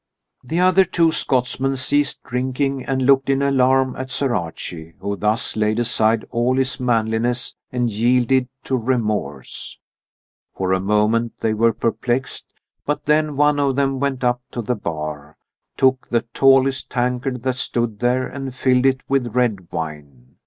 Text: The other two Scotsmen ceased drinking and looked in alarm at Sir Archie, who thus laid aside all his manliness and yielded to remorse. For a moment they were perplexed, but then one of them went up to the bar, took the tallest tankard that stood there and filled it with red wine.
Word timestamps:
The 0.43 0.59
other 0.59 0.83
two 0.83 1.11
Scotsmen 1.11 1.75
ceased 1.75 2.23
drinking 2.23 2.83
and 2.85 3.03
looked 3.05 3.29
in 3.29 3.43
alarm 3.43 3.95
at 3.95 4.09
Sir 4.09 4.33
Archie, 4.33 4.95
who 4.97 5.15
thus 5.15 5.55
laid 5.55 5.77
aside 5.77 6.25
all 6.31 6.57
his 6.57 6.79
manliness 6.79 7.55
and 7.71 7.87
yielded 7.93 8.47
to 8.63 8.75
remorse. 8.75 9.77
For 10.55 10.73
a 10.73 10.79
moment 10.79 11.33
they 11.41 11.53
were 11.53 11.71
perplexed, 11.71 12.47
but 12.83 13.05
then 13.05 13.37
one 13.37 13.59
of 13.59 13.75
them 13.75 13.99
went 13.99 14.23
up 14.23 14.41
to 14.53 14.63
the 14.63 14.73
bar, 14.73 15.37
took 15.77 16.07
the 16.09 16.21
tallest 16.33 16.89
tankard 16.89 17.43
that 17.43 17.53
stood 17.57 17.99
there 17.99 18.25
and 18.25 18.55
filled 18.55 18.87
it 18.87 19.01
with 19.07 19.35
red 19.35 19.71
wine. 19.71 20.35